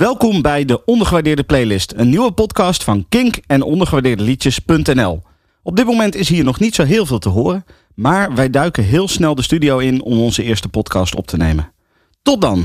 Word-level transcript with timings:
Welkom 0.00 0.42
bij 0.42 0.64
de 0.64 0.84
Ondergewaardeerde 0.84 1.42
Playlist, 1.44 1.92
een 1.96 2.08
nieuwe 2.08 2.32
podcast 2.32 2.84
van 2.84 3.06
Kink 3.08 3.38
en 3.46 3.62
ondergewaardeerdeliedjes.nl. 3.62 5.22
Op 5.62 5.76
dit 5.76 5.86
moment 5.86 6.14
is 6.14 6.28
hier 6.28 6.44
nog 6.44 6.60
niet 6.60 6.74
zo 6.74 6.84
heel 6.84 7.06
veel 7.06 7.18
te 7.18 7.28
horen, 7.28 7.64
maar 7.94 8.34
wij 8.34 8.50
duiken 8.50 8.84
heel 8.84 9.08
snel 9.08 9.34
de 9.34 9.42
studio 9.42 9.78
in 9.78 10.02
om 10.02 10.18
onze 10.18 10.42
eerste 10.42 10.68
podcast 10.68 11.14
op 11.14 11.26
te 11.26 11.36
nemen. 11.36 11.72
Tot 12.22 12.40
dan! 12.40 12.62